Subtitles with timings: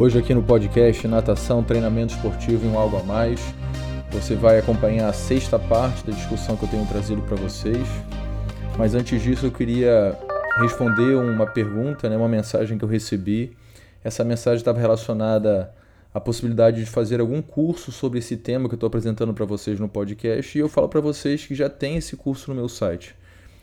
[0.00, 3.40] Hoje aqui no podcast Natação, Treinamento Esportivo e um Algo a Mais,
[4.12, 7.84] você vai acompanhar a sexta parte da discussão que eu tenho trazido para vocês.
[8.78, 10.16] Mas antes disso eu queria
[10.60, 13.56] responder uma pergunta, né, uma mensagem que eu recebi.
[14.04, 15.74] Essa mensagem estava relacionada
[16.14, 19.80] à possibilidade de fazer algum curso sobre esse tema que eu estou apresentando para vocês
[19.80, 23.16] no podcast e eu falo para vocês que já tem esse curso no meu site.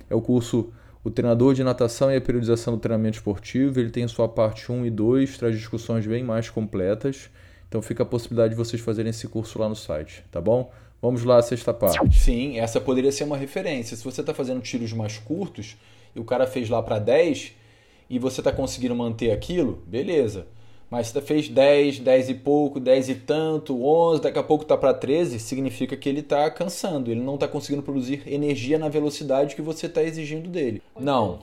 [0.09, 0.73] É o curso
[1.05, 4.87] o treinador de natação e a periodização do treinamento esportivo, ele tem sua parte 1
[4.87, 7.29] e 2, traz discussões bem mais completas.
[7.69, 10.71] Então fica a possibilidade de vocês fazerem esse curso lá no site, tá bom?
[10.99, 12.17] Vamos lá, sexta parte.
[12.17, 13.95] Sim, essa poderia ser uma referência.
[13.95, 15.77] Se você está fazendo tiros mais curtos
[16.15, 17.53] e o cara fez lá para 10
[18.09, 20.47] e você está conseguindo manter aquilo, beleza.
[20.89, 24.77] Mas se fez 10, 10 e pouco, 10 e tanto, 11, daqui a pouco está
[24.77, 29.55] para 13, significa que ele está cansando, ele não está conseguindo produzir energia na velocidade
[29.55, 30.81] que você está exigindo dele.
[30.99, 31.39] Não,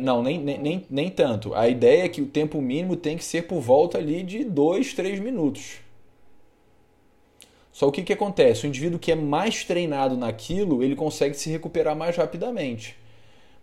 [0.00, 1.54] não nem, nem, nem tanto.
[1.54, 4.92] A ideia é que o tempo mínimo tem que ser por volta ali de 2,
[4.92, 5.80] 3 minutos.
[7.72, 8.66] Só o que, que acontece?
[8.66, 12.94] O indivíduo que é mais treinado naquilo, ele consegue se recuperar mais rapidamente.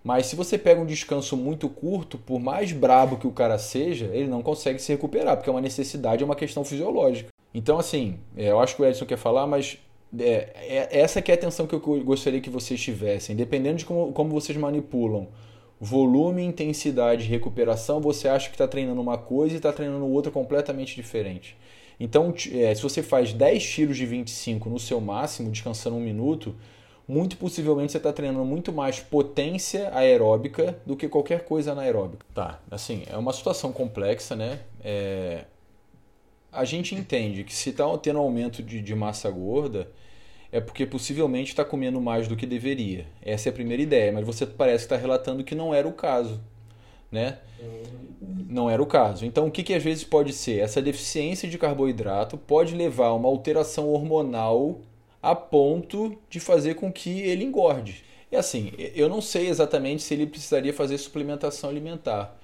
[0.03, 4.05] Mas se você pega um descanso muito curto, por mais brabo que o cara seja,
[4.13, 7.29] ele não consegue se recuperar, porque é uma necessidade, é uma questão fisiológica.
[7.53, 9.77] Então, assim, é, eu acho que o Edson quer falar, mas
[10.17, 13.35] é, é, essa que é a atenção que eu gostaria que vocês tivessem.
[13.35, 15.27] Dependendo de como, como vocês manipulam
[15.79, 20.31] volume, intensidade e recuperação, você acha que está treinando uma coisa e está treinando outra
[20.31, 21.55] completamente diferente.
[21.99, 26.55] Então, é, se você faz 10 tiros de 25 no seu máximo, descansando um minuto,
[27.09, 32.23] muito possivelmente você está treinando muito mais potência aeróbica do que qualquer coisa anaeróbica.
[32.35, 34.59] Tá, assim, é uma situação complexa, né?
[34.83, 35.45] É...
[36.51, 39.89] A gente entende que se está tendo aumento de, de massa gorda,
[40.51, 43.07] é porque possivelmente está comendo mais do que deveria.
[43.23, 45.93] Essa é a primeira ideia, mas você parece que está relatando que não era o
[45.93, 46.39] caso,
[47.11, 47.39] né?
[48.47, 49.25] Não era o caso.
[49.25, 50.59] Então, o que, que às vezes pode ser?
[50.59, 54.79] Essa deficiência de carboidrato pode levar a uma alteração hormonal
[55.21, 58.03] a ponto de fazer com que ele engorde.
[58.31, 62.37] E assim, eu não sei exatamente se ele precisaria fazer suplementação alimentar,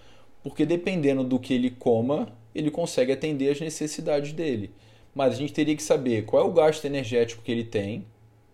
[0.44, 4.72] porque dependendo do que ele coma, ele consegue atender as necessidades dele.
[5.14, 8.06] Mas a gente teria que saber qual é o gasto energético que ele tem,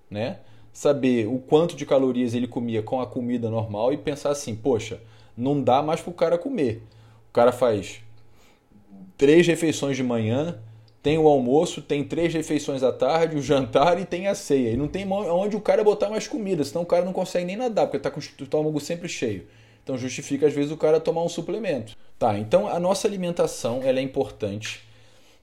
[0.09, 0.39] né?
[0.73, 5.01] Saber o quanto de calorias ele comia com a comida normal e pensar assim, poxa,
[5.35, 6.83] não dá mais para o cara comer.
[7.29, 8.01] O cara faz
[9.17, 10.59] três refeições de manhã,
[11.01, 14.71] tem o almoço, tem três refeições à tarde, o jantar e tem a ceia.
[14.71, 17.55] E não tem onde o cara botar mais comida, senão o cara não consegue nem
[17.55, 19.47] nadar, porque está com o estômago sempre cheio.
[19.83, 21.97] Então justifica às vezes o cara tomar um suplemento.
[22.19, 24.81] Tá, então a nossa alimentação ela é importante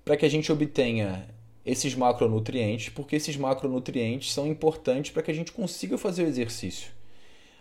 [0.04, 1.28] para que a gente obtenha
[1.66, 6.90] esses macronutrientes, porque esses macronutrientes são importantes para que a gente consiga fazer o exercício.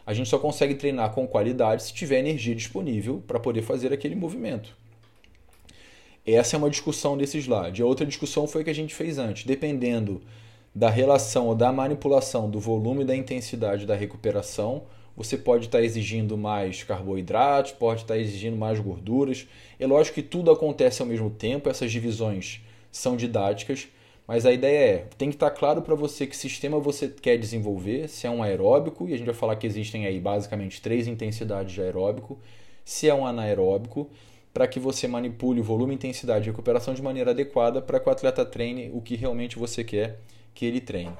[0.05, 4.15] A gente só consegue treinar com qualidade se tiver energia disponível para poder fazer aquele
[4.15, 4.73] movimento.
[6.27, 7.81] Essa é uma discussão desse slide.
[7.81, 9.45] A outra discussão foi que a gente fez antes.
[9.45, 10.21] Dependendo
[10.75, 14.83] da relação ou da manipulação do volume e da intensidade da recuperação,
[15.15, 19.47] você pode estar exigindo mais carboidratos, pode estar exigindo mais gorduras.
[19.79, 22.61] É lógico que tudo acontece ao mesmo tempo, essas divisões
[22.91, 23.87] são didáticas,
[24.27, 28.09] mas a ideia é, tem que estar claro para você que sistema você quer desenvolver,
[28.09, 31.73] se é um aeróbico, e a gente vai falar que existem aí basicamente três intensidades
[31.73, 32.37] de aeróbico,
[32.83, 34.09] se é um anaeróbico,
[34.57, 38.11] para que você manipule o volume, intensidade e recuperação de maneira adequada para que o
[38.11, 40.19] atleta treine o que realmente você quer
[40.51, 41.13] que ele treine.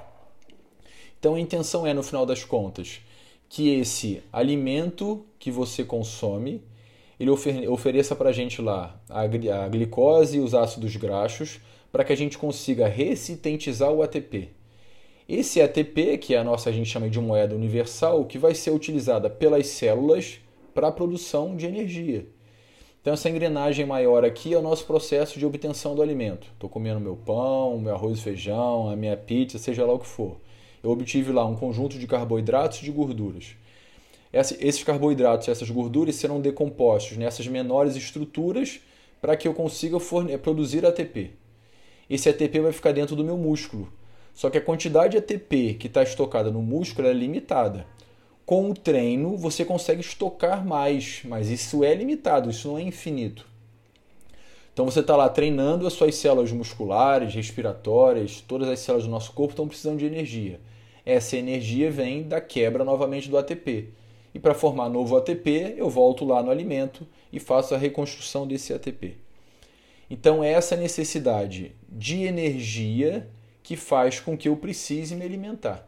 [1.20, 3.00] Então a intenção é, no final das contas,
[3.48, 6.64] que esse alimento que você consome
[7.20, 9.28] ele ofereça para a gente lá a
[9.68, 11.60] glicose e os ácidos graxos
[11.92, 14.50] para que a gente consiga ressintetizar o ATP.
[15.30, 18.72] Esse ATP, que é a nossa a gente chama de moeda universal, que vai ser
[18.72, 20.40] utilizada pelas células
[20.74, 22.36] para a produção de energia.
[23.08, 26.50] Então, essa engrenagem maior aqui é o nosso processo de obtenção do alimento.
[26.52, 30.06] Estou comendo meu pão, meu arroz e feijão, a minha pizza, seja lá o que
[30.06, 30.36] for.
[30.84, 33.56] Eu obtive lá um conjunto de carboidratos e de gorduras.
[34.34, 38.82] Esses carboidratos e essas gorduras serão decompostos nessas menores estruturas
[39.22, 39.98] para que eu consiga
[40.44, 41.32] produzir ATP.
[42.10, 43.88] Esse ATP vai ficar dentro do meu músculo.
[44.34, 47.88] Só que a quantidade de ATP que está estocada no músculo é limitada
[48.48, 53.46] com o treino você consegue estocar mais, mas isso é limitado, isso não é infinito.
[54.72, 59.34] Então você está lá treinando, as suas células musculares, respiratórias, todas as células do nosso
[59.34, 60.62] corpo estão precisando de energia.
[61.06, 63.90] Essa energia vem da quebra novamente do ATP.
[64.34, 68.74] E para formar novo ATP, eu volto lá no alimento e faço a reconstrução desse
[68.74, 69.18] ATP.
[70.10, 73.28] Então é essa necessidade de energia
[73.62, 75.86] que faz com que eu precise me alimentar.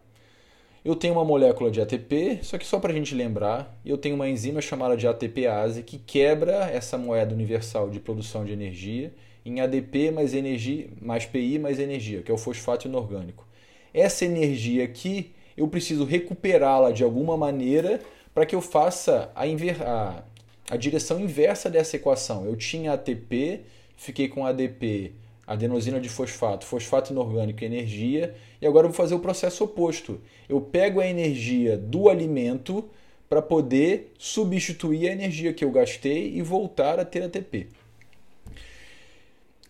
[0.83, 4.15] Eu tenho uma molécula de ATP, só que só para a gente lembrar, eu tenho
[4.15, 9.13] uma enzima chamada de ATPase que quebra essa moeda universal de produção de energia
[9.45, 13.47] em ADP mais energia mais PI mais energia, que é o fosfato inorgânico.
[13.93, 17.99] Essa energia aqui eu preciso recuperá-la de alguma maneira
[18.33, 20.23] para que eu faça a, a,
[20.69, 22.45] a direção inversa dessa equação.
[22.45, 23.61] Eu tinha ATP,
[23.97, 25.13] fiquei com ADP
[25.49, 30.21] adenosina de fosfato, fosfato inorgânico energia, e agora eu vou fazer o processo oposto.
[30.47, 32.85] Eu pego a energia do alimento
[33.27, 37.67] para poder substituir a energia que eu gastei e voltar a ter ATP.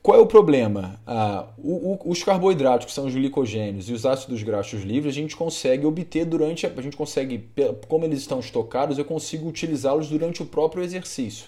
[0.02, 1.00] Qual é o problema?
[1.08, 5.16] Ah, o, o, os carboidratos, que são os glicogênios, e os ácidos graxos livres, a
[5.16, 6.66] gente consegue obter durante.
[6.66, 7.50] A gente consegue,
[7.88, 11.48] como eles estão estocados, eu consigo utilizá-los durante o próprio exercício.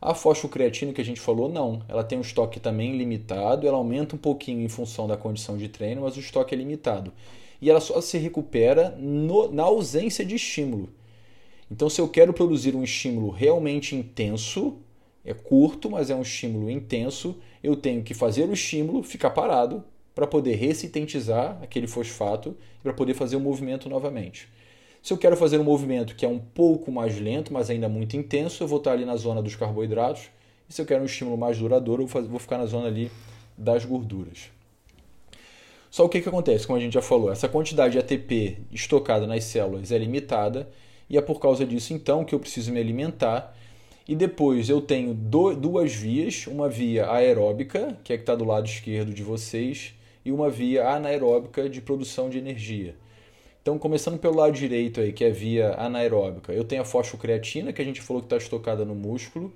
[0.00, 1.82] A fosfocreatina que a gente falou, não.
[1.86, 5.68] Ela tem um estoque também limitado, ela aumenta um pouquinho em função da condição de
[5.68, 7.12] treino, mas o estoque é limitado.
[7.60, 10.88] E ela só se recupera no, na ausência de estímulo.
[11.70, 14.78] Então, se eu quero produzir um estímulo realmente intenso,
[15.24, 19.84] é curto, mas é um estímulo intenso, eu tenho que fazer o estímulo, ficar parado,
[20.14, 24.48] para poder ressintetizar aquele fosfato e para poder fazer o movimento novamente.
[25.02, 28.16] Se eu quero fazer um movimento que é um pouco mais lento, mas ainda muito
[28.16, 30.28] intenso, eu vou estar ali na zona dos carboidratos.
[30.68, 33.10] E se eu quero um estímulo mais duradouro, eu vou ficar na zona ali
[33.56, 34.50] das gorduras.
[35.90, 39.26] Só o que, que acontece, como a gente já falou, essa quantidade de ATP estocada
[39.26, 40.68] nas células é limitada
[41.08, 43.56] e é por causa disso então que eu preciso me alimentar.
[44.06, 48.66] E depois eu tenho duas vias, uma via aeróbica, que é que está do lado
[48.66, 49.94] esquerdo de vocês,
[50.24, 52.94] e uma via anaeróbica de produção de energia.
[53.62, 57.82] Então, começando pelo lado direito aí, que é via anaeróbica, eu tenho a fosfocreatina, que
[57.82, 59.52] a gente falou que está estocada no músculo.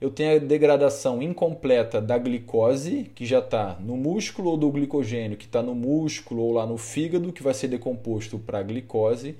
[0.00, 5.36] Eu tenho a degradação incompleta da glicose, que já está no músculo, ou do glicogênio,
[5.36, 9.36] que está no músculo ou lá no fígado, que vai ser decomposto para glicose.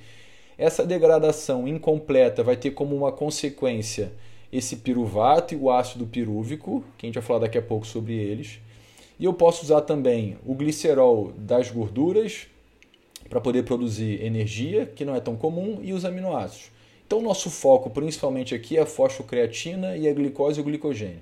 [0.56, 4.12] Essa degradação incompleta vai ter como uma consequência
[4.52, 8.14] esse piruvato e o ácido pirúvico, que a gente vai falar daqui a pouco sobre
[8.14, 8.60] eles.
[9.18, 12.46] E eu posso usar também o glicerol das gorduras,
[13.34, 16.70] para poder produzir energia, que não é tão comum, e os aminoácidos.
[17.04, 21.20] Então, nosso foco principalmente aqui é a fosfocreatina e a glicose e o glicogênio.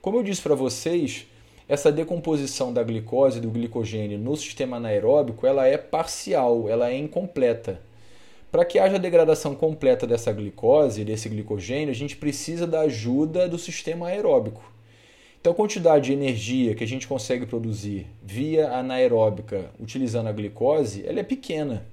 [0.00, 1.26] Como eu disse para vocês,
[1.68, 6.96] essa decomposição da glicose e do glicogênio no sistema anaeróbico ela é parcial, ela é
[6.96, 7.78] incompleta.
[8.50, 13.58] Para que haja degradação completa dessa glicose, desse glicogênio, a gente precisa da ajuda do
[13.58, 14.77] sistema aeróbico.
[15.48, 21.06] Então, a quantidade de energia que a gente consegue produzir via anaeróbica utilizando a glicose,
[21.06, 21.86] ela é pequena.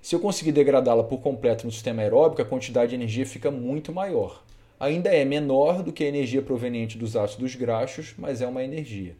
[0.00, 3.92] Se eu conseguir degradá-la por completo no sistema aeróbico, a quantidade de energia fica muito
[3.92, 4.42] maior.
[4.80, 9.14] Ainda é menor do que a energia proveniente dos ácidos graxos, mas é uma energia.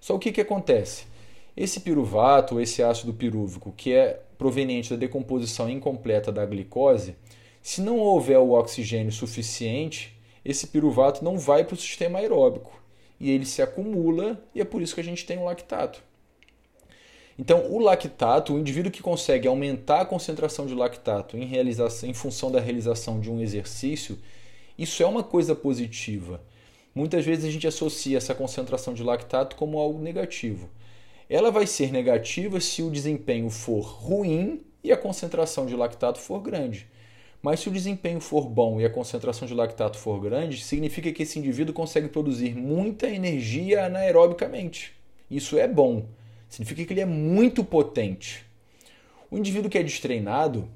[0.00, 1.06] Só o que, que acontece?
[1.56, 7.16] Esse piruvato, esse ácido pirúvico, que é proveniente da decomposição incompleta da glicose,
[7.60, 12.80] se não houver o oxigênio suficiente, esse piruvato não vai para o sistema aeróbico
[13.18, 16.02] e ele se acumula e é por isso que a gente tem o lactato.
[17.38, 22.12] Então, o lactato, o indivíduo que consegue aumentar a concentração de lactato em, realização, em
[22.12, 24.18] função da realização de um exercício,
[24.76, 26.42] isso é uma coisa positiva.
[26.94, 30.68] Muitas vezes a gente associa essa concentração de lactato como algo negativo.
[31.30, 36.40] Ela vai ser negativa se o desempenho for ruim e a concentração de lactato for
[36.40, 36.89] grande.
[37.42, 41.22] Mas se o desempenho for bom e a concentração de lactato for grande, significa que
[41.22, 44.92] esse indivíduo consegue produzir muita energia anaerobicamente.
[45.30, 46.04] Isso é bom.
[46.48, 48.44] Significa que ele é muito potente.
[49.30, 50.68] O indivíduo que é destreinado,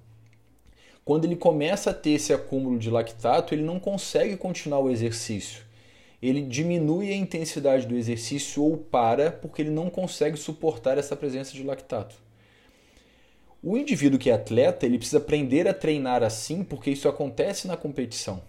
[1.05, 5.63] quando ele começa a ter esse acúmulo de lactato, ele não consegue continuar o exercício.
[6.23, 11.53] Ele diminui a intensidade do exercício ou para porque ele não consegue suportar essa presença
[11.53, 12.17] de lactato.
[13.67, 17.79] O indivíduo que é atleta, ele precisa aprender a treinar assim, porque isso acontece na
[17.79, 18.43] competição.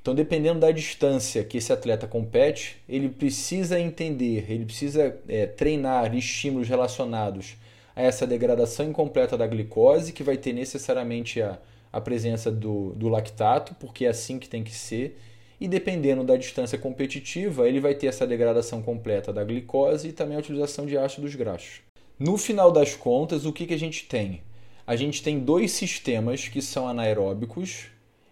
[0.00, 6.14] Então, dependendo da distância que esse atleta compete, ele precisa entender, ele precisa é, treinar
[6.14, 7.56] estímulos relacionados
[7.96, 11.58] a essa degradação incompleta da glicose, que vai ter necessariamente a,
[11.92, 15.18] a presença do, do lactato, porque é assim que tem que ser.
[15.60, 20.36] E dependendo da distância competitiva, ele vai ter essa degradação completa da glicose e também
[20.36, 21.80] a utilização de ácidos graxos.
[22.18, 24.42] No final das contas, o que, que a gente tem?
[24.86, 27.86] A gente tem dois sistemas que são anaeróbicos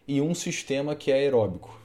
[0.07, 1.81] e um sistema que é aeróbico.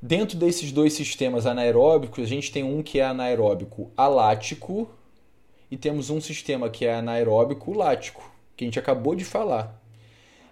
[0.00, 4.90] Dentro desses dois sistemas anaeróbicos, a gente tem um que é anaeróbico alático
[5.70, 9.80] e temos um sistema que é anaeróbico lático, que a gente acabou de falar.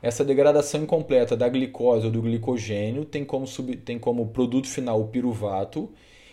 [0.00, 5.00] Essa degradação incompleta da glicose ou do glicogênio tem como, sub, tem como produto final
[5.00, 5.90] o piruvato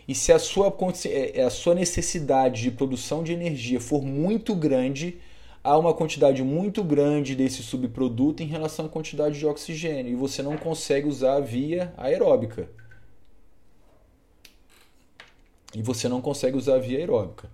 [0.07, 0.73] E se a sua,
[1.05, 5.19] é, a sua necessidade de produção de energia for muito grande,
[5.61, 10.41] há uma quantidade muito grande desse subproduto em relação à quantidade de oxigênio e você
[10.41, 12.69] não consegue usar a via aeróbica.
[15.75, 17.49] E você não consegue usar a via aeróbica.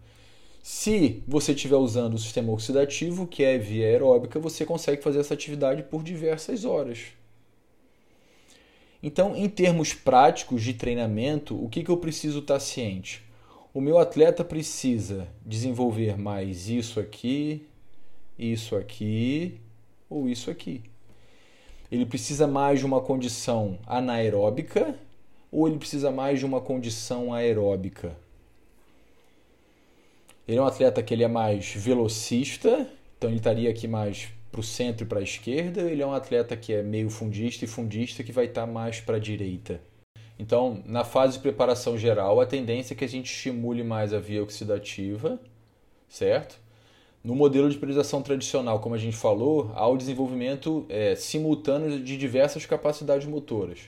[0.62, 5.34] Se você estiver usando o sistema oxidativo, que é via aeróbica, você consegue fazer essa
[5.34, 7.08] atividade por diversas horas.
[9.06, 13.22] Então, em termos práticos de treinamento, o que, que eu preciso estar ciente?
[13.74, 17.68] O meu atleta precisa desenvolver mais isso aqui,
[18.40, 19.60] isso aqui
[20.10, 20.84] ou isso aqui.
[21.92, 24.98] Ele precisa mais de uma condição anaeróbica
[25.52, 28.16] ou ele precisa mais de uma condição aeróbica?
[30.48, 34.60] Ele é um atleta que ele é mais velocista, então ele estaria aqui mais para
[34.60, 35.82] o centro e para a esquerda.
[35.82, 39.18] Ele é um atleta que é meio fundista e fundista que vai estar mais para
[39.18, 39.82] a direita.
[40.38, 44.20] Então, na fase de preparação geral, a tendência é que a gente estimule mais a
[44.20, 45.40] via oxidativa,
[46.08, 46.60] certo?
[47.24, 52.18] No modelo de priorização tradicional, como a gente falou, há o desenvolvimento é, simultâneo de
[52.18, 53.80] diversas capacidades motoras.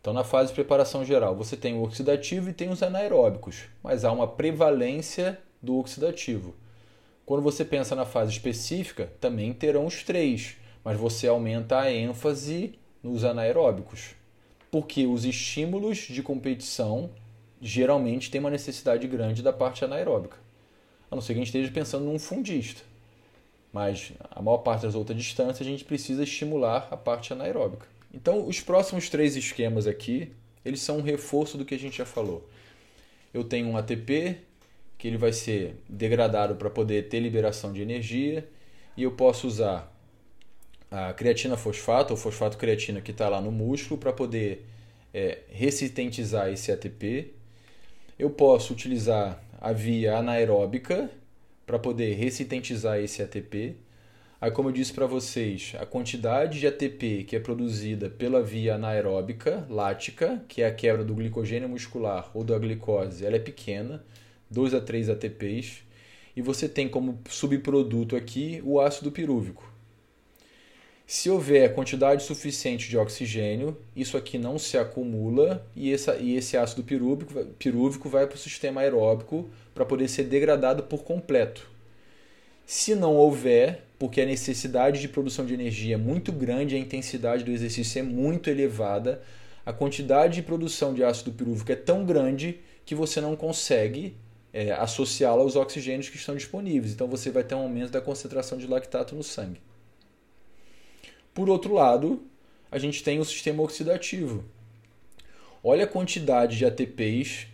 [0.00, 4.04] Então, na fase de preparação geral, você tem o oxidativo e tem os anaeróbicos, mas
[4.04, 6.54] há uma prevalência do oxidativo.
[7.24, 12.78] Quando você pensa na fase específica, também terão os três, mas você aumenta a ênfase
[13.02, 14.14] nos anaeróbicos,
[14.70, 17.10] porque os estímulos de competição
[17.60, 20.36] geralmente têm uma necessidade grande da parte anaeróbica.
[21.10, 22.82] A não ser que a gente esteja pensando num fundista.
[23.72, 27.86] Mas a maior parte das outras distâncias a gente precisa estimular a parte anaeróbica.
[28.12, 30.32] Então, os próximos três esquemas aqui,
[30.64, 32.48] eles são um reforço do que a gente já falou.
[33.32, 34.38] Eu tenho um ATP,
[35.02, 38.48] que ele vai ser degradado para poder ter liberação de energia,
[38.96, 39.92] e eu posso usar
[40.88, 44.64] a creatina fosfato ou fosfato creatina que está lá no músculo para poder
[45.12, 47.34] é, resistentizar esse ATP.
[48.16, 51.10] Eu posso utilizar a via anaeróbica
[51.66, 53.74] para poder resintentizar esse ATP.
[54.40, 58.76] Aí, como eu disse para vocês, a quantidade de ATP que é produzida pela via
[58.76, 64.00] anaeróbica lática, que é a quebra do glicogênio muscular ou da glicose, ela é pequena,
[64.52, 65.82] 2 a 3 ATPs.
[66.36, 69.72] E você tem como subproduto aqui o ácido pirúvico.
[71.06, 76.82] Se houver quantidade suficiente de oxigênio, isso aqui não se acumula e, e esse ácido
[76.82, 81.68] pirúvico, pirúvico vai para o sistema aeróbico para poder ser degradado por completo.
[82.64, 87.44] Se não houver, porque a necessidade de produção de energia é muito grande, a intensidade
[87.44, 89.20] do exercício é muito elevada,
[89.66, 94.16] a quantidade de produção de ácido pirúvico é tão grande que você não consegue
[94.52, 96.92] é, associá-la aos oxigênios que estão disponíveis.
[96.92, 99.60] Então você vai ter um aumento da concentração de lactato no sangue.
[101.32, 102.22] Por outro lado,
[102.70, 104.44] a gente tem o sistema oxidativo.
[105.64, 107.46] Olha a quantidade de ATPs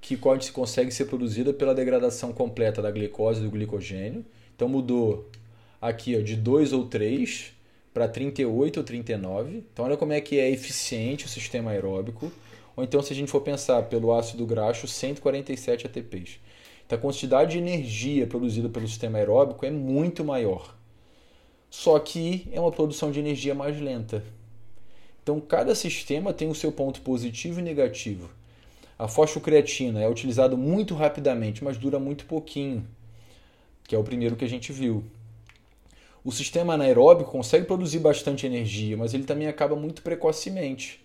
[0.00, 0.16] que
[0.52, 4.24] consegue ser produzida pela degradação completa da glicose e do glicogênio.
[4.54, 5.28] Então mudou
[5.80, 7.52] aqui ó, de 2 ou 3
[7.92, 9.64] para 38 ou 39.
[9.72, 12.32] Então olha como é que é eficiente o sistema aeróbico.
[12.76, 16.38] Ou então se a gente for pensar pelo ácido graxo, 147 ATPs.
[16.86, 20.74] Então a quantidade de energia produzida pelo sistema aeróbico é muito maior.
[21.68, 24.22] Só que é uma produção de energia mais lenta.
[25.22, 28.30] Então, cada sistema tem o seu ponto positivo e negativo.
[28.96, 32.86] A fosfocreatina é utilizado muito rapidamente, mas dura muito pouquinho,
[33.82, 35.02] que é o primeiro que a gente viu.
[36.24, 41.04] O sistema anaeróbico consegue produzir bastante energia, mas ele também acaba muito precocemente.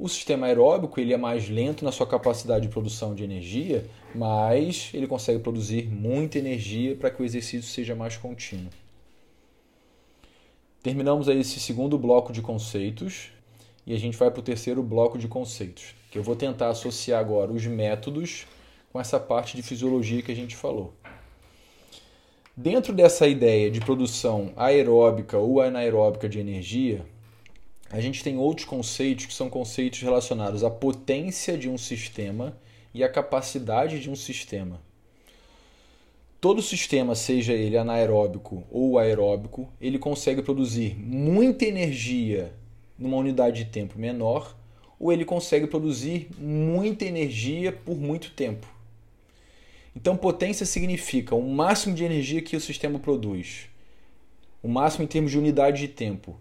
[0.00, 4.88] O sistema aeróbico ele é mais lento na sua capacidade de produção de energia, mas
[4.94, 8.70] ele consegue produzir muita energia para que o exercício seja mais contínuo.
[10.82, 13.30] Terminamos aí esse segundo bloco de conceitos
[13.86, 17.20] e a gente vai para o terceiro bloco de conceitos, que eu vou tentar associar
[17.20, 18.46] agora os métodos
[18.90, 20.94] com essa parte de fisiologia que a gente falou.
[22.56, 27.04] Dentro dessa ideia de produção aeróbica ou anaeróbica de energia,
[27.90, 32.56] a gente tem outros conceitos que são conceitos relacionados à potência de um sistema
[32.94, 34.80] e à capacidade de um sistema
[36.40, 42.52] todo sistema, seja ele anaeróbico ou aeróbico, ele consegue produzir muita energia
[42.98, 44.56] numa unidade de tempo menor,
[44.98, 48.66] ou ele consegue produzir muita energia por muito tempo.
[49.94, 53.68] Então, potência significa o máximo de energia que o sistema produz,
[54.62, 56.36] o máximo em termos de unidade de tempo.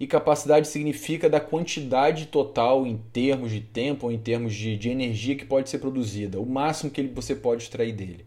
[0.00, 4.88] E capacidade significa da quantidade total em termos de tempo ou em termos de, de
[4.88, 8.24] energia que pode ser produzida, o máximo que você pode extrair dele.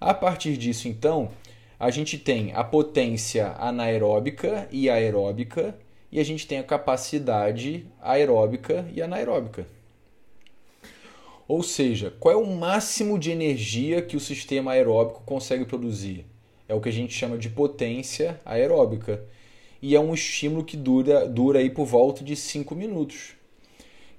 [0.00, 1.30] A partir disso, então,
[1.78, 5.78] a gente tem a potência anaeróbica e aeróbica,
[6.10, 9.66] e a gente tem a capacidade aeróbica e anaeróbica.
[11.46, 16.26] Ou seja, qual é o máximo de energia que o sistema aeróbico consegue produzir?
[16.68, 19.22] É o que a gente chama de potência aeróbica.
[19.80, 23.32] E é um estímulo que dura, dura aí por volta de 5 minutos.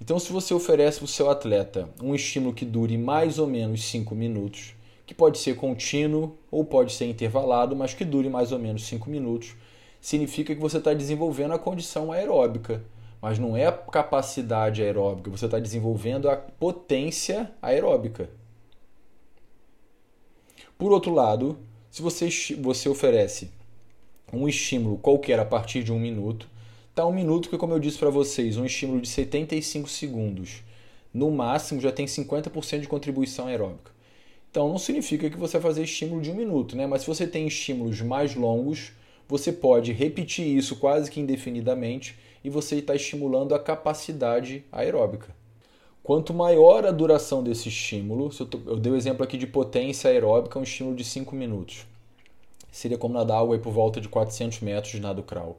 [0.02, 3.84] Então, se você oferece para o seu atleta um estímulo que dure mais ou menos
[3.84, 4.74] 5 minutos,
[5.06, 9.10] que pode ser contínuo ou pode ser intervalado, mas que dure mais ou menos 5
[9.10, 9.56] minutos,
[10.00, 12.82] significa que você está desenvolvendo a condição aeróbica
[13.22, 18.30] mas não é a capacidade aeróbica, você está desenvolvendo a potência aeróbica.
[20.78, 21.60] Por outro lado,
[21.92, 23.52] se você, você oferece
[24.34, 26.48] um estímulo qualquer a partir de um minuto,
[26.94, 30.64] tá um minuto que, como eu disse para vocês, um estímulo de 75 segundos,
[31.14, 33.92] no máximo já tem 50% de contribuição aeróbica.
[34.52, 36.88] Então não significa que você vai fazer estímulo de um minuto, né?
[36.88, 38.92] mas se você tem estímulos mais longos,
[39.28, 45.36] você pode repetir isso quase que indefinidamente e você está estimulando a capacidade aeróbica.
[46.02, 48.32] Quanto maior a duração desse estímulo,
[48.66, 51.86] eu dei o exemplo aqui de potência aeróbica, um estímulo de 5 minutos.
[52.72, 55.58] Seria como nadar água por volta de 400 metros de nado crawl.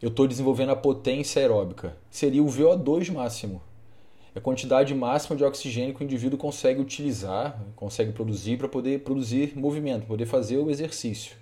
[0.00, 1.96] Eu estou desenvolvendo a potência aeróbica.
[2.10, 3.62] Seria o VO2 máximo.
[4.34, 9.00] É a quantidade máxima de oxigênio que o indivíduo consegue utilizar, consegue produzir para poder
[9.00, 11.36] produzir movimento, poder fazer o exercício.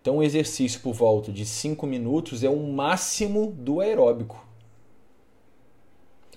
[0.00, 4.42] Então, um exercício por volta de 5 minutos é o máximo do aeróbico.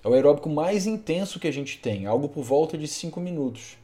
[0.04, 3.78] É o aeróbico mais intenso que a gente tem, algo por volta de 5 minutos.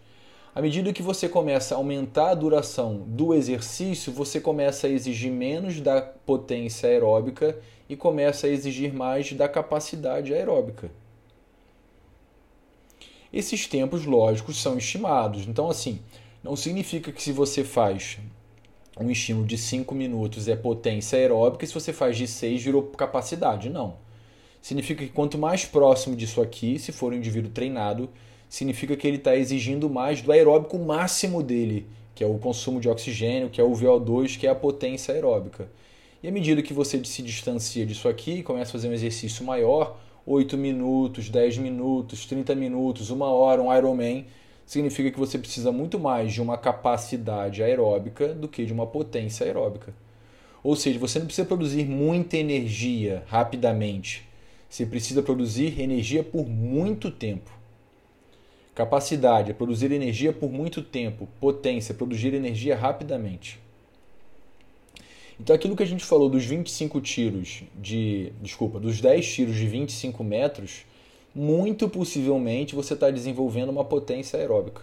[0.58, 5.30] À medida que você começa a aumentar a duração do exercício, você começa a exigir
[5.30, 7.56] menos da potência aeróbica
[7.88, 10.90] e começa a exigir mais da capacidade aeróbica.
[13.32, 15.46] Esses tempos lógicos são estimados.
[15.46, 16.00] Então, assim,
[16.42, 18.18] não significa que se você faz
[18.98, 22.82] um estímulo de 5 minutos é potência aeróbica e se você faz de 6 virou
[22.82, 23.70] capacidade.
[23.70, 23.94] Não.
[24.60, 28.10] Significa que quanto mais próximo disso aqui, se for um indivíduo treinado,
[28.48, 32.88] significa que ele está exigindo mais do aeróbico máximo dele, que é o consumo de
[32.88, 35.68] oxigênio, que é o VO2, que é a potência aeróbica.
[36.22, 40.00] E à medida que você se distancia disso aqui, começa a fazer um exercício maior,
[40.26, 44.26] 8 minutos, 10 minutos, 30 minutos, uma hora, um Ironman,
[44.66, 49.46] significa que você precisa muito mais de uma capacidade aeróbica do que de uma potência
[49.46, 49.94] aeróbica.
[50.62, 54.28] Ou seja, você não precisa produzir muita energia rapidamente.
[54.68, 57.57] Você precisa produzir energia por muito tempo.
[58.78, 61.28] Capacidade é produzir energia por muito tempo.
[61.40, 63.58] Potência produzir energia rapidamente.
[65.40, 68.32] Então aquilo que a gente falou dos 25 tiros de.
[68.40, 70.86] Desculpa, dos 10 tiros de 25 metros
[71.34, 74.82] muito possivelmente você está desenvolvendo uma potência aeróbica.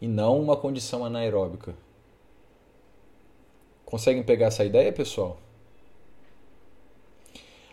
[0.00, 1.74] E não uma condição anaeróbica.
[3.84, 5.36] Conseguem pegar essa ideia, pessoal?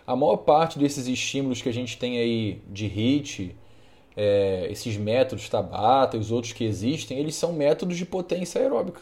[0.08, 3.54] A maior parte desses estímulos que a gente tem aí de HIT,
[4.16, 9.02] é, esses métodos Tabata e os outros que existem, eles são métodos de potência aeróbica.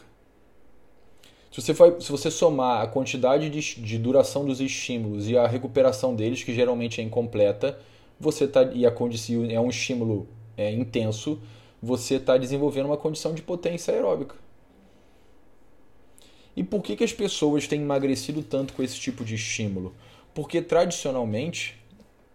[1.52, 5.46] Se você, for, se você somar a quantidade de, de, duração dos estímulos e a
[5.46, 7.78] recuperação deles, que geralmente é incompleta,
[8.18, 11.38] você tá, e a condição é um estímulo é, intenso,
[11.80, 14.34] você está desenvolvendo uma condição de potência aeróbica.
[16.56, 19.94] E por que, que as pessoas têm emagrecido tanto com esse tipo de estímulo?
[20.36, 21.82] Porque tradicionalmente,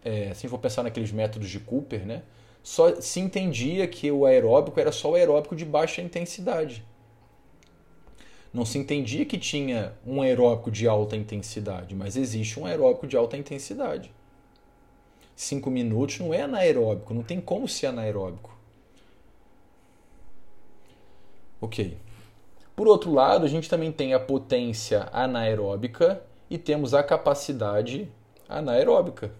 [0.04, 2.24] é, se for pensar naqueles métodos de Cooper, né,
[2.60, 6.84] só se entendia que o aeróbico era só o aeróbico de baixa intensidade.
[8.52, 13.16] Não se entendia que tinha um aeróbico de alta intensidade, mas existe um aeróbico de
[13.16, 14.10] alta intensidade.
[15.36, 18.58] Cinco minutos não é anaeróbico, não tem como ser anaeróbico.
[21.60, 21.96] Ok.
[22.74, 28.06] Por outro lado, a gente também tem a potência anaeróbica e temos a capacidade
[28.46, 29.32] anaeróbica.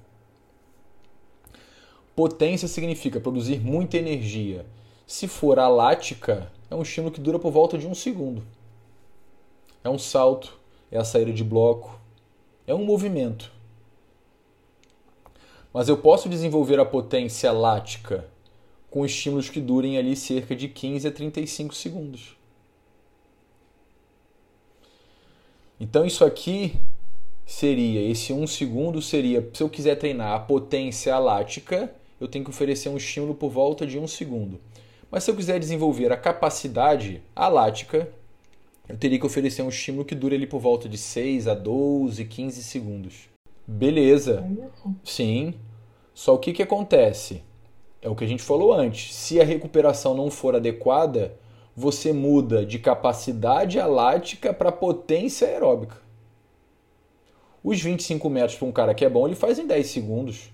[2.16, 4.64] Potência significa produzir muita energia.
[5.06, 8.42] Se for alática, é um estímulo que dura por volta de um segundo.
[9.84, 10.58] É um salto,
[10.90, 12.00] é a saída de bloco,
[12.66, 13.52] é um movimento.
[15.70, 18.26] Mas eu posso desenvolver a potência lática
[18.88, 22.38] com estímulos que durem ali cerca de 15 a 35 segundos.
[25.78, 26.80] Então isso aqui
[27.44, 32.44] seria, esse 1 um segundo seria, se eu quiser treinar a potência lática, eu tenho
[32.44, 34.60] que oferecer um estímulo por volta de 1 um segundo.
[35.10, 38.08] Mas se eu quiser desenvolver a capacidade alática,
[38.88, 42.24] eu teria que oferecer um estímulo que dure ali por volta de 6 a 12,
[42.24, 43.28] 15 segundos.
[43.66, 44.44] Beleza.
[45.04, 45.54] Sim.
[46.14, 47.42] Só o que, que acontece?
[48.00, 49.14] É o que a gente falou antes.
[49.14, 51.36] Se a recuperação não for adequada,
[51.74, 56.01] você muda de capacidade alática para potência aeróbica.
[57.62, 60.50] Os 25 metros para um cara que é bom, ele faz em 10 segundos.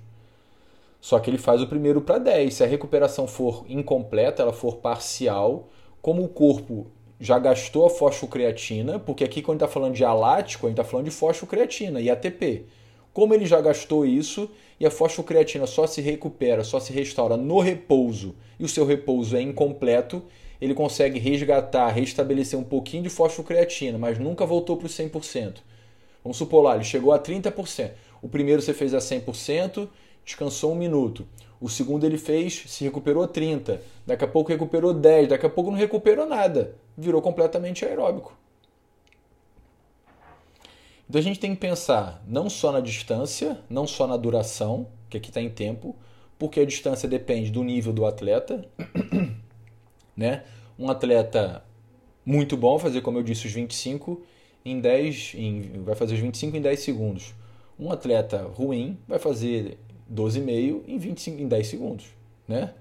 [1.00, 2.52] Só que ele faz o primeiro para 10.
[2.52, 5.68] Se a recuperação for incompleta, ela for parcial,
[6.02, 6.88] como o corpo
[7.20, 11.06] já gastou a fosfocreatina, porque aqui quando está falando de alático, a gente está falando
[11.06, 12.66] de fosfocreatina e ATP.
[13.12, 17.58] Como ele já gastou isso e a fosfocreatina só se recupera, só se restaura no
[17.58, 20.22] repouso e o seu repouso é incompleto,
[20.60, 25.56] ele consegue resgatar, restabelecer um pouquinho de fosfocreatina, mas nunca voltou para o 100%.
[26.22, 27.92] Vamos supor lá, ele chegou a 30%.
[28.20, 29.88] O primeiro você fez a 100%,
[30.24, 31.26] descansou um minuto.
[31.60, 33.80] O segundo ele fez, se recuperou 30.
[34.06, 35.28] Daqui a pouco recuperou 10.
[35.28, 36.74] Daqui a pouco não recuperou nada.
[36.96, 38.36] Virou completamente aeróbico.
[41.08, 45.16] Então a gente tem que pensar não só na distância, não só na duração, que
[45.16, 45.96] aqui está em tempo,
[46.38, 48.68] porque a distância depende do nível do atleta.
[50.16, 50.44] né?
[50.78, 51.64] Um atleta
[52.24, 54.22] muito bom, fazer como eu disse, os 25
[54.70, 57.34] em 10, em, vai fazer os 25 em 10 segundos.
[57.78, 59.78] Um atleta ruim vai fazer
[60.12, 62.06] 12,5 em, 25, em 10 segundos.
[62.46, 62.72] Né?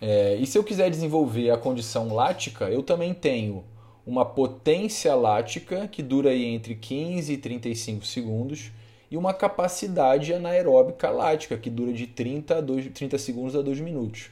[0.00, 3.64] É, e se eu quiser desenvolver a condição lática, eu também tenho
[4.06, 8.72] uma potência lática que dura aí entre 15 e 35 segundos
[9.10, 13.78] e uma capacidade anaeróbica lática que dura de 30, a 2, 30 segundos a 2
[13.80, 14.30] minutos.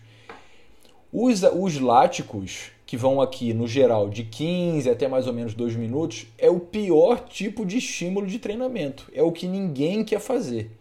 [1.12, 5.76] Os, os láticos, que vão aqui no geral de 15 até mais ou menos 2
[5.76, 9.08] minutos, é o pior tipo de estímulo de treinamento.
[9.14, 10.72] É o que ninguém quer fazer.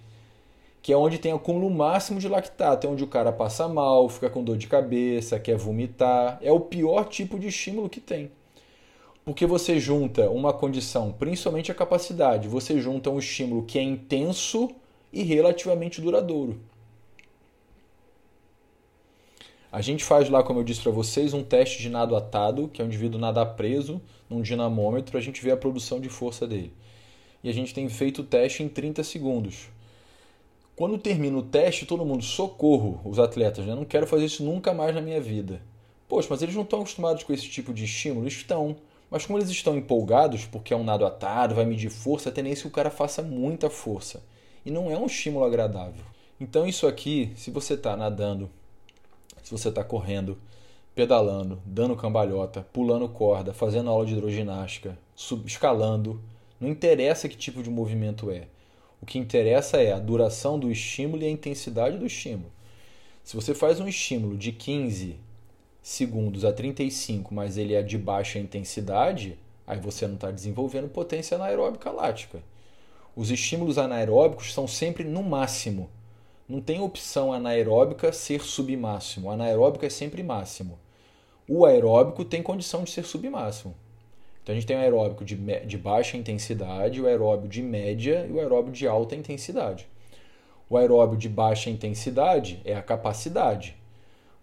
[0.81, 4.27] Que é onde tem acúmulo máximo de lactato, é onde o cara passa mal, fica
[4.27, 6.39] com dor de cabeça, quer vomitar.
[6.41, 8.31] É o pior tipo de estímulo que tem.
[9.23, 14.71] Porque você junta uma condição, principalmente a capacidade, você junta um estímulo que é intenso
[15.13, 16.59] e relativamente duradouro.
[19.71, 22.81] A gente faz lá, como eu disse para vocês, um teste de nado atado, que
[22.81, 26.73] é o indivíduo nadar preso num dinamômetro a gente ver a produção de força dele.
[27.43, 29.69] E a gente tem feito o teste em 30 segundos.
[30.75, 33.75] Quando termina o teste, todo mundo, socorro, os atletas, né?
[33.75, 35.61] não quero fazer isso nunca mais na minha vida.
[36.07, 38.27] Poxa, mas eles não estão acostumados com esse tipo de estímulo?
[38.27, 38.75] Estão.
[39.11, 42.61] Mas como eles estão empolgados, porque é um nado atado, vai medir força, a tendência
[42.61, 44.23] é que o cara faça muita força.
[44.65, 46.03] E não é um estímulo agradável.
[46.39, 48.49] Então isso aqui, se você está nadando
[49.49, 50.37] se você está correndo,
[50.93, 54.95] pedalando, dando cambalhota, pulando corda, fazendo aula de hidroginástica,
[55.43, 56.21] escalando,
[56.59, 58.47] não interessa que tipo de movimento é.
[59.01, 62.51] O que interessa é a duração do estímulo e a intensidade do estímulo.
[63.23, 65.15] Se você faz um estímulo de 15
[65.81, 69.35] segundos a 35, mas ele é de baixa intensidade,
[69.65, 72.43] aí você não está desenvolvendo potência anaeróbica lática.
[73.15, 75.89] Os estímulos anaeróbicos são sempre no máximo
[76.49, 79.29] não tem opção anaeróbica ser submáximo.
[79.29, 80.79] Anaeróbico é sempre máximo.
[81.47, 83.75] O aeróbico tem condição de ser submáximo.
[84.41, 88.31] Então a gente tem o aeróbico de, de baixa intensidade, o aeróbio de média e
[88.31, 89.87] o aeróbio de alta intensidade.
[90.67, 93.75] O aeróbio de baixa intensidade é a capacidade.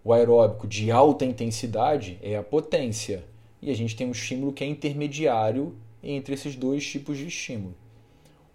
[0.01, 3.25] O aeróbico de alta intensidade é a potência.
[3.61, 7.75] E a gente tem um estímulo que é intermediário entre esses dois tipos de estímulo.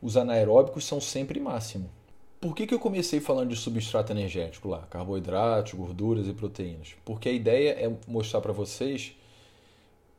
[0.00, 1.90] Os anaeróbicos são sempre máximo.
[2.42, 4.80] Por que, que eu comecei falando de substrato energético lá?
[4.90, 6.96] Carboidratos, gorduras e proteínas.
[7.04, 9.14] Porque a ideia é mostrar para vocês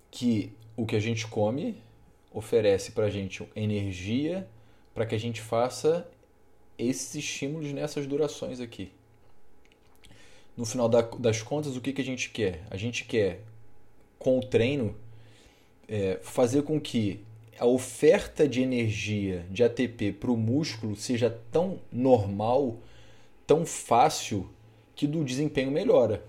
[0.10, 1.76] que o que a gente come
[2.34, 4.48] oferece para a gente energia
[4.94, 6.10] para que a gente faça
[6.78, 8.90] esses estímulos nessas durações aqui.
[10.56, 12.64] No final das contas, o que, que a gente quer?
[12.70, 13.42] A gente quer,
[14.18, 14.96] com o treino,
[15.90, 17.20] é, fazer com que
[17.60, 22.78] a oferta de energia de ATP para o músculo seja tão normal,
[23.46, 24.50] tão fácil,
[24.96, 26.24] que do desempenho melhora.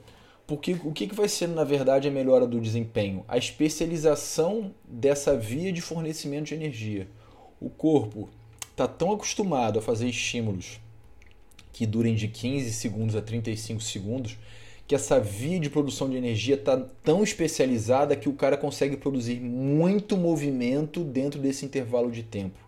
[0.46, 3.24] Porque o que vai ser, na verdade, a melhora do desempenho?
[3.26, 7.08] A especialização dessa via de fornecimento de energia.
[7.60, 8.28] O corpo
[8.70, 10.80] está tão acostumado a fazer estímulos
[11.72, 14.36] que durem de 15 segundos a 35 segundos
[14.86, 19.40] que essa via de produção de energia está tão especializada que o cara consegue produzir
[19.40, 22.58] muito movimento dentro desse intervalo de tempo.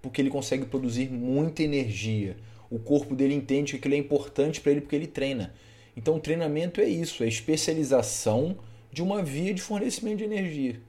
[0.00, 2.36] Porque ele consegue produzir muita energia.
[2.70, 5.52] O corpo dele entende que aquilo é importante para ele porque ele treina.
[5.96, 8.56] Então o treinamento é isso, é especialização
[8.92, 10.80] de uma via de fornecimento de energia.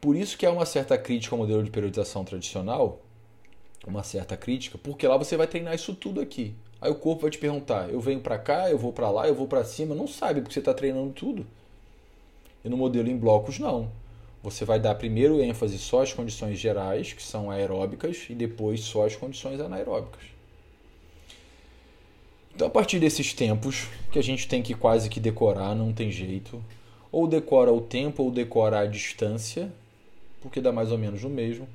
[0.00, 3.02] Por isso que há uma certa crítica ao modelo de periodização tradicional,
[3.86, 6.54] uma certa crítica, porque lá você vai treinar isso tudo aqui.
[6.82, 9.34] Aí o corpo vai te perguntar: eu venho para cá, eu vou para lá, eu
[9.34, 9.94] vou para cima.
[9.94, 11.46] Não sabe porque você está treinando tudo.
[12.64, 13.88] E no modelo em blocos, não.
[14.42, 19.06] Você vai dar primeiro ênfase só às condições gerais, que são aeróbicas, e depois só
[19.06, 20.24] às condições anaeróbicas.
[22.52, 26.10] Então, a partir desses tempos, que a gente tem que quase que decorar, não tem
[26.10, 26.62] jeito.
[27.12, 29.72] Ou decora o tempo, ou decora a distância,
[30.40, 31.68] porque dá mais ou menos o mesmo.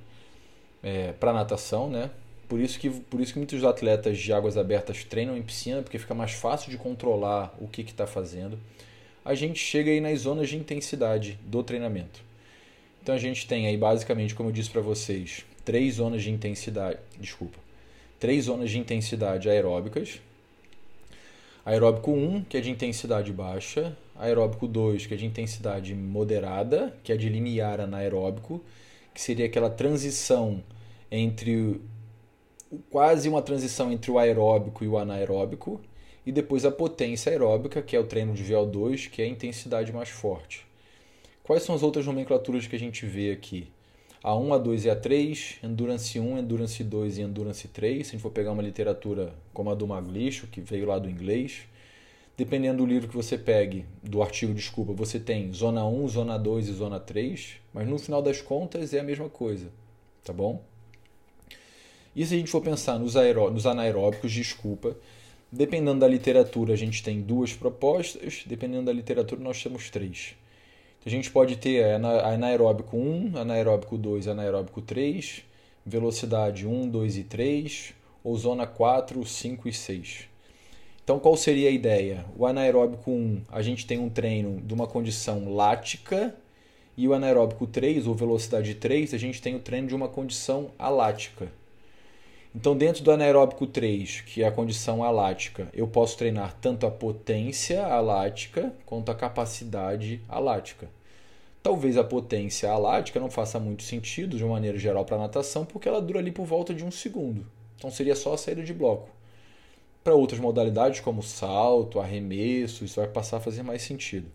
[0.84, 2.12] É, para natação, né?
[2.48, 6.00] Por isso, que, por isso que muitos atletas de águas abertas treinam em piscina, porque
[6.00, 8.58] fica mais fácil de controlar o que está fazendo.
[9.26, 12.22] A gente chega aí nas zonas de intensidade do treinamento.
[13.04, 16.98] Então a gente tem aí basicamente, como eu disse para vocês, três zonas de intensidade,
[17.20, 17.58] desculpa,
[18.20, 20.22] três zonas de intensidade aeróbicas.
[21.66, 27.12] Aeróbico 1, que é de intensidade baixa, aeróbico 2, que é de intensidade moderada, que
[27.12, 28.64] é de limiar anaeróbico,
[29.14, 30.64] que seria aquela transição
[31.12, 31.82] entre
[32.90, 35.82] quase uma transição entre o aeróbico e o anaeróbico,
[36.26, 39.94] e depois a potência aeróbica, que é o treino de VO2, que é a intensidade
[39.94, 40.66] mais forte.
[41.44, 43.70] Quais são as outras nomenclaturas que a gente vê aqui?
[44.22, 48.06] A1, A2 e A3, Endurance 1, Endurance 2 e Endurance 3.
[48.06, 51.10] Se a gente for pegar uma literatura como a do Maglicho, que veio lá do
[51.10, 51.62] inglês,
[52.36, 56.68] dependendo do livro que você pegue, do artigo, desculpa, você tem Zona 1, Zona 2
[56.68, 59.72] e Zona 3, mas no final das contas é a mesma coisa,
[60.26, 60.62] tá bom?
[62.18, 64.98] E se a gente for pensar nos, aeró nos anaeróbicos, desculpa,
[65.52, 70.34] dependendo da literatura a gente tem duas propostas, dependendo da literatura nós temos três.
[71.00, 75.44] Então, a gente pode ter anaeróbico 1, anaeróbico 2, anaeróbico 3,
[75.86, 80.22] velocidade 1, 2 e 3, ou zona 4, 5 e 6.
[81.04, 82.26] Então, qual seria a ideia?
[82.36, 86.36] O anaeróbico 1, a gente tem um treino de uma condição lática,
[86.98, 90.72] e o anaeróbico 3, ou velocidade 3, a gente tem o treino de uma condição
[90.80, 91.52] alática.
[92.56, 96.92] Então, dentro do anaeróbico 3, que é a condição alática, eu posso treinar tanto a
[96.92, 100.90] potência alática quanto a capacidade alática.
[101.62, 105.66] Talvez a potência alática não faça muito sentido de uma maneira geral para a natação,
[105.66, 107.46] porque ela dura ali por volta de um segundo.
[107.76, 109.10] Então seria só a saída de bloco.
[110.04, 114.32] Para outras modalidades, como salto, arremesso, isso vai passar a fazer mais sentido.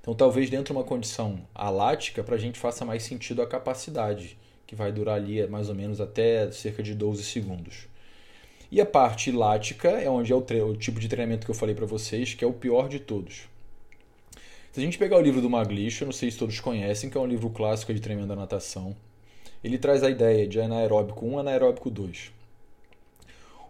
[0.00, 4.38] Então talvez dentro de uma condição alática, para a gente faça mais sentido a capacidade
[4.72, 7.86] que vai durar ali mais ou menos até cerca de 12 segundos.
[8.70, 11.74] E a parte lática é onde é o, o tipo de treinamento que eu falei
[11.74, 13.42] para vocês, que é o pior de todos.
[14.72, 17.18] Se a gente pegar o livro do Maglish, eu não sei se todos conhecem, que
[17.18, 18.96] é um livro clássico de treinamento da natação,
[19.62, 22.32] ele traz a ideia de anaeróbico 1 anaeróbico 2.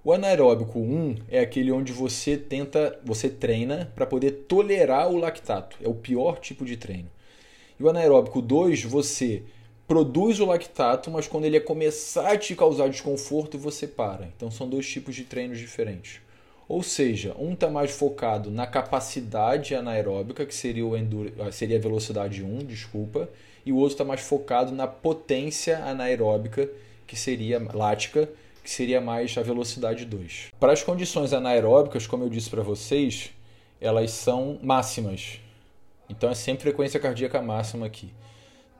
[0.04, 5.76] O anaeróbico 1 é aquele onde você tenta, você treina para poder tolerar o lactato.
[5.82, 7.10] É o pior tipo de treino.
[7.78, 9.42] E o anaeróbico 2, você
[9.92, 14.24] produz o lactato, mas quando ele começar a te causar desconforto, você para.
[14.34, 16.18] Então são dois tipos de treinos diferentes.
[16.66, 21.76] Ou seja, um está mais focado na capacidade anaeróbica, que seria, o enduro, ah, seria
[21.76, 23.28] a velocidade 1, desculpa,
[23.66, 26.70] e o outro está mais focado na potência anaeróbica,
[27.06, 28.30] que seria lática,
[28.64, 30.52] que seria mais a velocidade 2.
[30.58, 33.30] Para as condições anaeróbicas, como eu disse para vocês,
[33.78, 35.38] elas são máximas.
[36.08, 38.10] Então é sempre frequência cardíaca máxima aqui.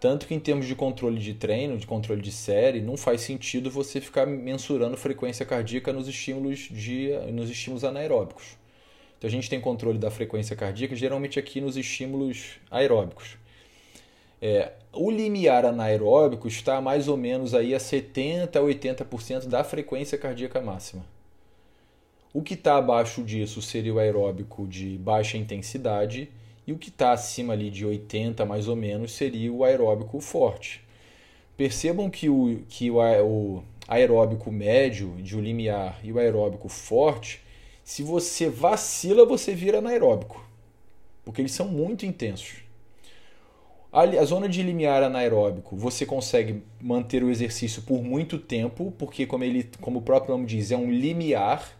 [0.02, 3.70] Tanto que em termos de controle de treino, de controle de série, não faz sentido
[3.70, 8.56] você ficar mensurando frequência cardíaca nos estímulos de nos estímulos anaeróbicos.
[9.16, 13.36] Então a gente tem controle da frequência cardíaca geralmente aqui nos estímulos aeróbicos.
[14.42, 20.18] É, o limiar anaeróbico está mais ou menos aí a 70 a 80% da frequência
[20.18, 21.06] cardíaca máxima.
[22.34, 26.28] O que está abaixo disso seria o aeróbico de baixa intensidade
[26.66, 30.82] e o que está acima ali de 80 mais ou menos seria o aeróbico forte.
[31.56, 37.40] Percebam que o, que o, o aeróbico médio de o limiar e o aeróbico forte,
[37.84, 40.44] se você vacila, você vira anaeróbico,
[41.24, 42.62] porque eles são muito intensos.
[43.92, 49.44] A zona de limiar anaeróbico, você consegue manter o exercício por muito tempo, porque como,
[49.44, 51.76] ele, como o próprio nome diz, é um limiar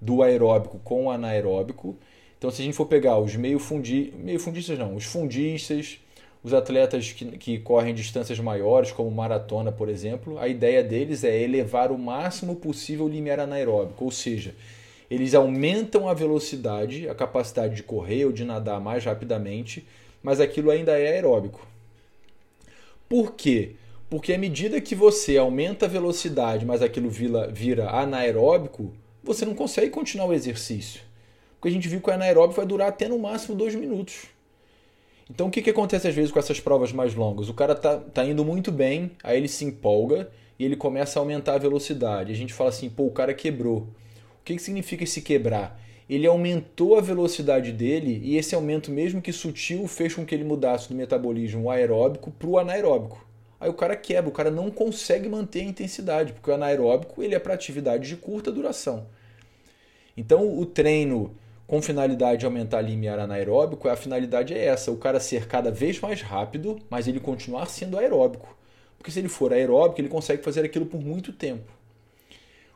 [0.00, 1.96] do aeróbico com o anaeróbico.
[2.44, 5.98] Então, se a gente for pegar os meio, fundi, meio fundistas, não, os fundistas,
[6.42, 11.40] os atletas que, que correm distâncias maiores, como maratona, por exemplo, a ideia deles é
[11.40, 14.54] elevar o máximo possível o limiar anaeróbico, ou seja,
[15.10, 19.82] eles aumentam a velocidade, a capacidade de correr ou de nadar mais rapidamente,
[20.22, 21.66] mas aquilo ainda é aeróbico.
[23.08, 23.70] Por quê?
[24.10, 29.54] Porque à medida que você aumenta a velocidade, mas aquilo vira, vira anaeróbico, você não
[29.54, 31.13] consegue continuar o exercício.
[31.64, 34.26] Porque a gente viu que o anaeróbio vai durar até no máximo dois minutos.
[35.30, 37.48] Então o que, que acontece às vezes com essas provas mais longas?
[37.48, 41.22] O cara tá, tá indo muito bem, aí ele se empolga e ele começa a
[41.22, 42.30] aumentar a velocidade.
[42.30, 43.78] A gente fala assim, pô, o cara quebrou.
[43.78, 45.80] O que, que significa esse quebrar?
[46.06, 50.44] Ele aumentou a velocidade dele e esse aumento, mesmo que sutil, fez com que ele
[50.44, 53.26] mudasse do metabolismo aeróbico para o anaeróbico.
[53.58, 57.34] Aí o cara quebra, o cara não consegue manter a intensidade, porque o anaeróbico ele
[57.34, 59.06] é para atividade de curta duração.
[60.14, 61.34] Então o treino
[61.66, 65.98] com finalidade de aumentar limiar anaeróbico, a finalidade é essa, o cara ser cada vez
[66.00, 68.56] mais rápido, mas ele continuar sendo aeróbico.
[68.98, 71.72] Porque se ele for aeróbico, ele consegue fazer aquilo por muito tempo.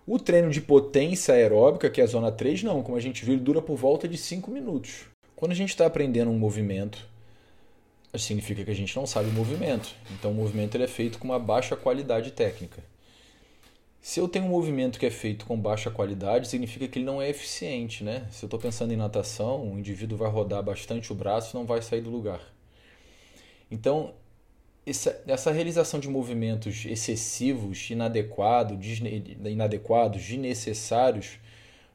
[0.06, 3.34] O treino de potência aeróbica, que é a zona 3, não, como a gente viu,
[3.34, 5.04] ele dura por volta de 5 minutos.
[5.36, 7.06] Quando a gente está aprendendo um movimento,
[8.16, 9.94] significa que a gente não sabe o movimento.
[10.12, 12.82] Então o movimento ele é feito com uma baixa qualidade técnica.
[14.08, 17.20] Se eu tenho um movimento que é feito com baixa qualidade, significa que ele não
[17.20, 18.26] é eficiente, né?
[18.30, 21.66] Se eu estou pensando em natação, o indivíduo vai rodar bastante o braço e não
[21.66, 22.40] vai sair do lugar.
[23.70, 24.14] Então,
[24.86, 28.78] essa, essa realização de movimentos excessivos, inadequados,
[29.44, 31.38] inadequados, desnecessários,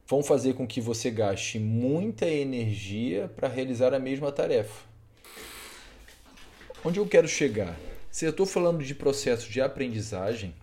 [0.06, 4.86] vão fazer com que você gaste muita energia para realizar a mesma tarefa.
[6.86, 7.76] Onde eu quero chegar?
[8.12, 10.54] Se eu estou falando de processo de aprendizagem,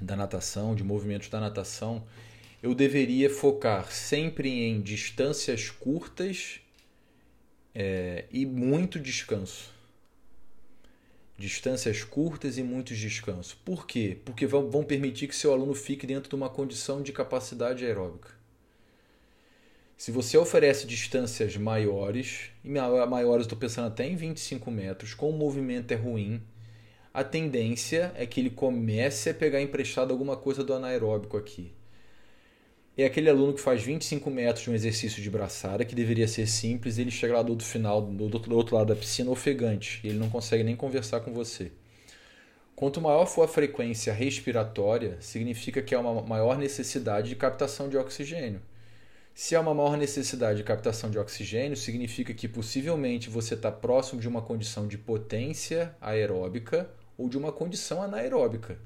[0.00, 2.04] da natação, de movimentos da natação,
[2.62, 6.60] eu deveria focar sempre em distâncias curtas
[7.74, 9.72] é, e muito descanso.
[11.36, 13.58] Distâncias curtas e muito descanso.
[13.64, 14.16] Por quê?
[14.24, 18.30] Porque vão, permitir que seu aluno fique dentro de uma condição de capacidade aeróbica.
[19.96, 25.32] Se você oferece distâncias maiores, e maiores estou pensando até em 25 metros, com o
[25.32, 26.42] movimento é ruim,
[27.14, 31.72] a tendência é que ele comece a pegar emprestado alguma coisa do anaeróbico aqui.
[32.98, 36.48] É aquele aluno que faz 25 metros de um exercício de braçada, que deveria ser
[36.48, 40.18] simples, ele chega lá do outro final, do outro lado da piscina ofegante, e ele
[40.18, 41.70] não consegue nem conversar com você.
[42.74, 47.96] Quanto maior for a frequência respiratória, significa que há uma maior necessidade de captação de
[47.96, 48.60] oxigênio.
[49.32, 54.20] Se há uma maior necessidade de captação de oxigênio, significa que possivelmente você está próximo
[54.20, 58.78] de uma condição de potência aeróbica ou de uma condição anaeróbica.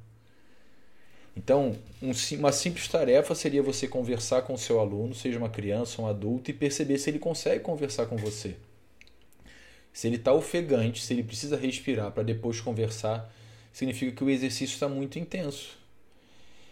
[1.37, 6.01] Então, um, uma simples tarefa seria você conversar com o seu aluno, seja uma criança
[6.03, 8.57] ou um adulto, e perceber se ele consegue conversar com você.
[9.93, 13.33] Se ele está ofegante, se ele precisa respirar para depois conversar,
[13.73, 15.79] significa que o exercício está muito intenso.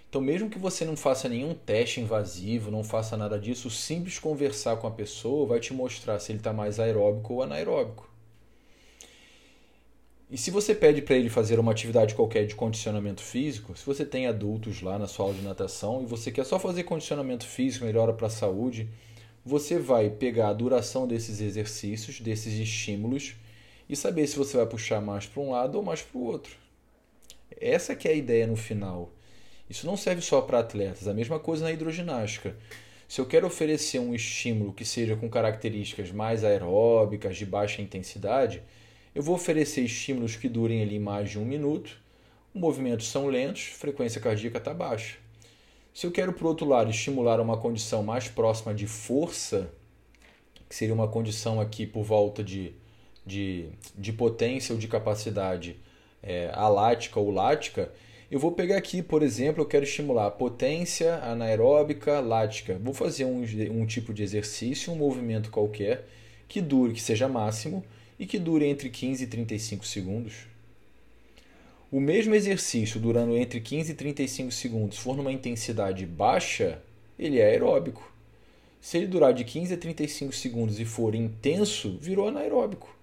[0.09, 4.19] Então, mesmo que você não faça nenhum teste invasivo, não faça nada disso, o simples
[4.19, 8.09] conversar com a pessoa vai te mostrar se ele está mais aeróbico ou anaeróbico.
[10.29, 14.05] E se você pede para ele fazer uma atividade qualquer de condicionamento físico, se você
[14.05, 17.85] tem adultos lá na sua aula de natação e você quer só fazer condicionamento físico,
[17.85, 18.89] melhora para a saúde,
[19.45, 23.37] você vai pegar a duração desses exercícios, desses estímulos
[23.89, 26.57] e saber se você vai puxar mais para um lado ou mais para o outro.
[27.61, 29.13] Essa que é a ideia no final.
[29.71, 32.57] Isso não serve só para atletas, a mesma coisa na hidroginástica.
[33.07, 38.65] Se eu quero oferecer um estímulo que seja com características mais aeróbicas, de baixa intensidade,
[39.17, 41.99] eu vou oferecer estímulos que durem ali mais de um minuto,
[42.55, 45.17] os movimentos são lentos, frequência cardíaca está baixa.
[45.95, 49.71] Se eu quero, por outro lado, estimular uma condição mais próxima de força,
[50.69, 52.75] que seria uma condição aqui por volta de,
[53.25, 55.79] de, de potência ou de capacidade
[56.23, 57.91] é, alática ou lática,
[58.31, 62.79] eu vou pegar aqui, por exemplo, eu quero estimular potência anaeróbica lática.
[62.83, 66.07] Vou fazer um, um tipo de exercício, um movimento qualquer,
[66.47, 67.83] que dure, que seja máximo,
[68.19, 70.35] e que dure entre 15 e 35 segundos.
[71.91, 76.83] O mesmo exercício durando entre 15 e 35 segundos for numa intensidade baixa,
[77.19, 78.13] ele é aeróbico.
[78.81, 82.95] Se ele durar de 15 a 35 segundos e for intenso, virou anaeróbico.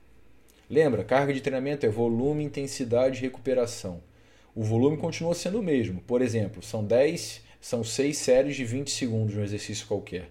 [0.69, 4.02] Lembra, carga de treinamento é volume, intensidade e recuperação.
[4.56, 6.02] O volume continua sendo o mesmo.
[6.02, 10.30] Por exemplo, são 10, são 6 séries de 20 segundos no exercício qualquer.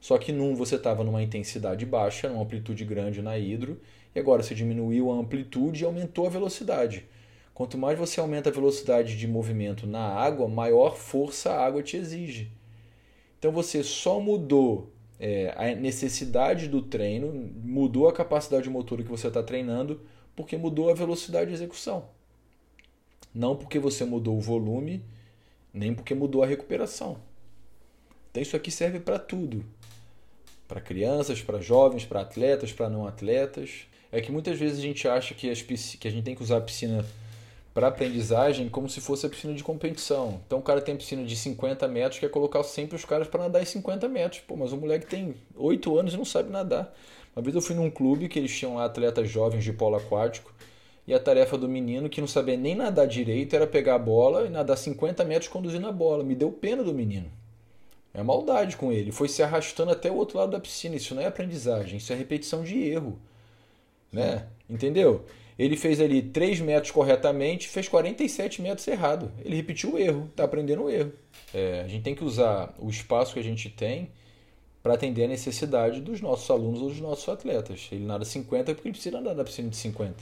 [0.00, 3.80] Só que num você estava numa intensidade baixa, numa amplitude grande na hidro,
[4.14, 7.06] e agora você diminuiu a amplitude e aumentou a velocidade.
[7.52, 11.96] Quanto mais você aumenta a velocidade de movimento na água, maior força a água te
[11.96, 12.50] exige.
[13.38, 19.28] Então você só mudou é, a necessidade do treino, mudou a capacidade motora que você
[19.28, 20.00] está treinando,
[20.34, 22.06] porque mudou a velocidade de execução.
[23.32, 25.04] Não porque você mudou o volume,
[25.72, 27.18] nem porque mudou a recuperação.
[28.30, 29.64] Então isso aqui serve para tudo.
[30.66, 35.08] Para crianças, para jovens, para atletas, para não atletas é que muitas vezes a gente
[35.08, 37.04] acha que, as, que a gente tem que usar a piscina
[37.74, 40.40] para aprendizagem como se fosse a piscina de competição.
[40.46, 43.60] Então o cara tem piscina de 50 metros, quer colocar sempre os caras para nadar
[43.60, 44.40] em 50 metros.
[44.42, 46.94] Pô, mas o moleque tem 8 anos e não sabe nadar.
[47.34, 50.54] Uma vez eu fui num clube que eles tinham lá atletas jovens de polo aquático
[51.04, 54.46] e a tarefa do menino, que não sabia nem nadar direito, era pegar a bola
[54.46, 56.22] e nadar 50 metros conduzindo a bola.
[56.22, 57.30] Me deu pena do menino.
[58.14, 59.10] É maldade com ele.
[59.10, 60.94] Foi se arrastando até o outro lado da piscina.
[60.94, 63.18] Isso não é aprendizagem, isso é repetição de erro.
[64.14, 64.46] Né?
[64.70, 65.24] Entendeu?
[65.58, 69.30] Ele fez ali 3 metros corretamente, fez 47 metros errado.
[69.44, 71.12] Ele repetiu o erro, está aprendendo o erro.
[71.52, 74.10] É, a gente tem que usar o espaço que a gente tem
[74.82, 77.88] para atender a necessidade dos nossos alunos ou dos nossos atletas.
[77.90, 80.14] Ele nada 50 porque ele precisa nadar na piscina de 50.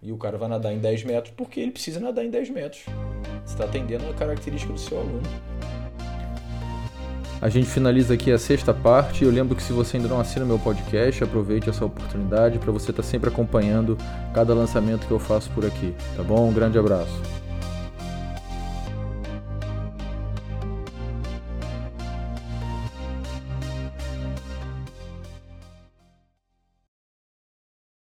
[0.00, 2.84] E o cara vai nadar em 10 metros porque ele precisa nadar em 10 metros.
[3.44, 5.22] Você está atendendo a característica do seu aluno.
[7.40, 9.24] A gente finaliza aqui a sexta parte.
[9.24, 12.90] Eu lembro que se você ainda não assina meu podcast, aproveite essa oportunidade para você
[12.90, 13.96] estar tá sempre acompanhando
[14.34, 16.48] cada lançamento que eu faço por aqui, tá bom?
[16.48, 17.37] Um grande abraço.